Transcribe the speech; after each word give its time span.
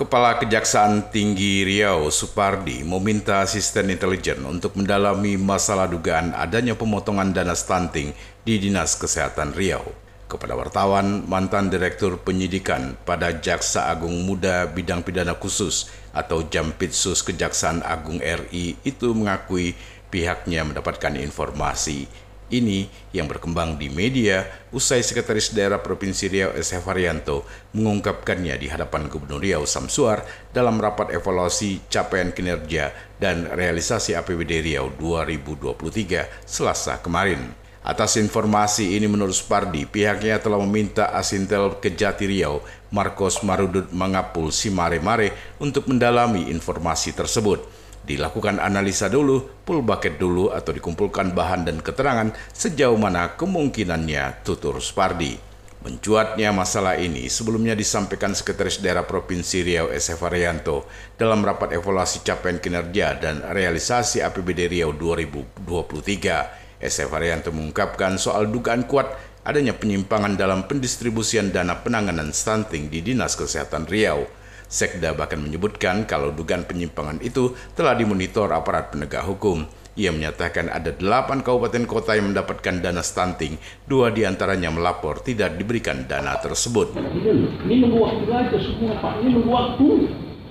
Kepala 0.00 0.40
Kejaksaan 0.40 1.12
Tinggi 1.12 1.60
Riau 1.60 2.08
Supardi 2.08 2.80
meminta 2.80 3.44
asisten 3.44 3.92
intelijen 3.92 4.40
untuk 4.48 4.72
mendalami 4.72 5.36
masalah 5.36 5.84
dugaan 5.84 6.32
adanya 6.32 6.72
pemotongan 6.72 7.36
dana 7.36 7.52
stunting 7.52 8.16
di 8.40 8.56
Dinas 8.56 8.96
Kesehatan 8.96 9.52
Riau. 9.52 9.84
Kepada 10.24 10.56
wartawan, 10.56 11.28
mantan 11.28 11.68
Direktur 11.68 12.16
Penyidikan 12.16 12.96
pada 13.04 13.28
Jaksa 13.44 13.92
Agung 13.92 14.24
Muda 14.24 14.64
Bidang 14.72 15.04
Pidana 15.04 15.36
Khusus 15.36 15.92
atau 16.16 16.48
Jampitsus 16.48 17.20
Kejaksaan 17.20 17.84
Agung 17.84 18.24
RI 18.24 18.80
itu 18.80 19.12
mengakui 19.12 19.76
pihaknya 20.08 20.64
mendapatkan 20.64 21.12
informasi 21.12 22.08
ini 22.50 22.90
yang 23.14 23.30
berkembang 23.30 23.78
di 23.78 23.88
media 23.88 24.46
usai 24.74 25.00
Sekretaris 25.00 25.54
Daerah 25.54 25.78
Provinsi 25.78 26.26
Riau 26.26 26.50
S. 26.54 26.74
Varianto 26.82 27.46
mengungkapkannya 27.74 28.58
di 28.58 28.66
hadapan 28.66 29.06
Gubernur 29.06 29.40
Riau 29.40 29.64
Samsuar 29.64 30.26
dalam 30.50 30.82
rapat 30.82 31.14
evaluasi 31.14 31.86
capaian 31.88 32.34
kinerja 32.34 32.92
dan 33.22 33.46
realisasi 33.48 34.18
APBD 34.18 34.60
Riau 34.66 34.90
2023 34.98 36.46
Selasa 36.46 36.98
kemarin. 36.98 37.56
Atas 37.80 38.20
informasi 38.20 39.00
ini 39.00 39.08
menurut 39.08 39.32
Spardi, 39.32 39.88
pihaknya 39.88 40.36
telah 40.36 40.60
meminta 40.60 41.16
Asintel 41.16 41.80
Kejati 41.80 42.28
Riau, 42.28 42.60
Marcos 42.92 43.40
Marudut 43.40 43.88
Mangapul 43.88 44.52
Simare-Mare 44.52 45.56
untuk 45.56 45.88
mendalami 45.88 46.52
informasi 46.52 47.16
tersebut 47.16 47.80
dilakukan 48.04 48.58
analisa 48.58 49.08
dulu, 49.12 49.64
pull 49.64 49.84
bucket 49.84 50.16
dulu 50.16 50.50
atau 50.50 50.72
dikumpulkan 50.72 51.36
bahan 51.36 51.68
dan 51.68 51.78
keterangan 51.84 52.32
sejauh 52.52 52.96
mana 52.96 53.36
kemungkinannya 53.36 54.44
tutur 54.46 54.80
Spardi. 54.80 55.50
Mencuatnya 55.80 56.52
masalah 56.52 57.00
ini 57.00 57.32
sebelumnya 57.32 57.72
disampaikan 57.72 58.36
Sekretaris 58.36 58.84
Daerah 58.84 59.08
Provinsi 59.08 59.64
Riau 59.64 59.88
S. 59.88 60.12
Varianto 60.12 60.84
dalam 61.16 61.40
rapat 61.40 61.72
evaluasi 61.72 62.20
capaian 62.20 62.60
kinerja 62.60 63.16
dan 63.16 63.40
realisasi 63.40 64.20
APBD 64.20 64.68
Riau 64.68 64.92
2023. 64.92 66.84
S. 66.84 66.96
Varianto 67.08 67.48
mengungkapkan 67.48 68.20
soal 68.20 68.52
dugaan 68.52 68.84
kuat 68.84 69.08
adanya 69.40 69.72
penyimpangan 69.72 70.36
dalam 70.36 70.68
pendistribusian 70.68 71.48
dana 71.48 71.80
penanganan 71.80 72.28
stunting 72.36 72.92
di 72.92 73.00
Dinas 73.00 73.32
Kesehatan 73.40 73.88
Riau. 73.88 74.28
Sekda 74.70 75.18
bahkan 75.18 75.42
menyebutkan 75.42 76.06
kalau 76.06 76.30
dugaan 76.30 76.62
penyimpangan 76.62 77.18
itu 77.26 77.58
telah 77.74 77.98
dimonitor 77.98 78.54
aparat 78.54 78.94
penegak 78.94 79.26
hukum. 79.26 79.66
Ia 79.98 80.14
menyatakan 80.14 80.70
ada 80.70 80.94
delapan 80.94 81.42
kabupaten 81.42 81.90
kota 81.90 82.14
yang 82.14 82.30
mendapatkan 82.30 82.78
dana 82.78 83.02
stunting, 83.02 83.58
dua 83.90 84.14
di 84.14 84.22
antaranya 84.22 84.70
melapor 84.70 85.18
tidak 85.26 85.58
diberikan 85.58 86.06
dana 86.06 86.38
tersebut. 86.38 86.94
Ini 86.94 87.82
nunggu 87.82 87.98
waktu 87.98 88.62
semua 88.62 88.94
Pak, 89.02 89.18
ini 89.18 89.28
nunggu 89.34 89.50
waktu. 89.50 89.88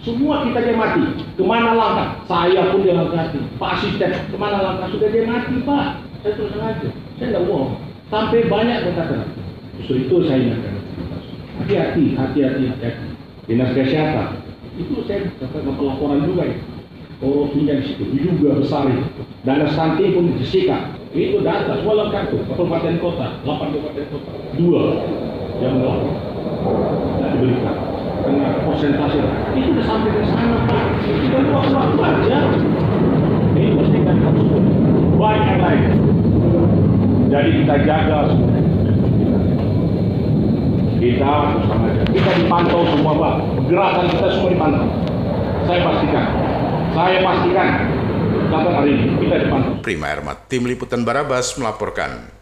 Semua 0.04 0.44
kita 0.44 0.68
dia 0.68 0.76
mati. 0.76 1.04
Ke 1.40 1.44
mana 1.44 1.72
langkah? 1.76 2.20
Saya 2.28 2.76
pun 2.76 2.84
dia 2.84 3.00
mati. 3.00 3.40
Pak 3.56 3.70
asisten, 3.80 4.12
ke 4.12 4.36
mana 4.36 4.60
langkah? 4.60 4.88
Sudah 4.92 5.10
dia 5.16 5.24
mati 5.24 5.64
Pak. 5.64 5.88
Saya 6.24 6.32
terus 6.36 6.56
aja. 6.60 6.90
Saya 7.16 7.28
tidak 7.32 7.44
bohong. 7.48 7.80
Sampai 8.12 8.48
banyak 8.52 8.84
berkata. 8.84 9.24
Justru 9.80 9.96
itu 10.04 10.16
saya 10.28 10.40
ingatkan. 10.44 10.76
Hati-hati, 11.64 12.04
hati-hati, 12.16 12.64
hati-hati 12.68 13.19
dinas 13.50 13.74
kesehatan. 13.74 14.46
Itu 14.78 15.02
saya 15.10 15.26
dapat 15.42 15.66
pelaporan 15.66 16.24
juga 16.30 16.46
ya. 16.46 16.58
Korupsinya 17.20 17.82
di 17.82 17.84
situ 17.84 18.04
juga 18.16 18.64
besar 18.64 18.88
itu 18.88 19.04
dana 19.44 19.68
stunting 19.68 20.16
pun 20.16 20.26
disika 20.40 20.96
itu 21.12 21.44
data 21.44 21.76
semua 21.76 22.08
lengkap 22.08 22.32
tuh 22.32 22.40
kabupaten 22.48 22.96
kota 23.04 23.28
8 23.44 23.76
kabupaten 23.76 24.06
kota 24.08 24.32
dua 24.56 24.84
yang 25.60 25.84
melapor 25.84 26.16
tidak 27.20 27.30
diberikan. 27.36 27.76
Karena 28.24 28.48
persentase 28.64 29.20
itu 29.58 29.68
sudah 29.68 29.84
sampai 29.84 30.12
ke 30.16 30.24
sana 30.32 30.58
pak. 30.64 30.84
Tinggal 31.04 31.44
waktu-waktu 31.52 32.00
aja. 32.00 32.38
Ini 33.58 33.70
mesti 33.76 34.00
kan 34.08 34.16
banyak 35.20 35.58
lain 35.60 35.84
jadi 37.30 37.50
kita 37.62 37.76
jaga 37.86 38.20
semua 38.26 38.58
kita 41.00 41.32
bersama 41.56 41.89
kita 42.08 42.32
dipantau 42.40 42.88
semua 42.88 43.14
pak. 43.18 43.34
Gerakan 43.68 44.06
kita 44.08 44.28
semua 44.32 44.50
dipantau. 44.54 44.86
Saya 45.68 45.80
pastikan. 45.84 46.26
Saya 46.96 47.18
pastikan. 47.22 47.70
Kapan 48.50 48.74
hari 48.74 48.92
ini 48.98 49.14
kita 49.22 49.36
dipantau. 49.46 49.72
Prima 49.84 50.08
Ermat 50.10 50.50
Tim 50.50 50.66
Liputan 50.66 51.06
Barabas 51.06 51.54
melaporkan 51.60 52.34